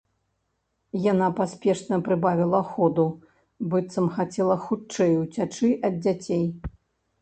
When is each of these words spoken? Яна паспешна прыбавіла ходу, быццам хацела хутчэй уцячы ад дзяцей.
Яна 1.11 1.27
паспешна 1.39 1.99
прыбавіла 2.09 2.63
ходу, 2.71 3.07
быццам 3.75 4.11
хацела 4.19 4.61
хутчэй 4.67 5.13
уцячы 5.23 5.75
ад 5.89 6.05
дзяцей. 6.07 6.45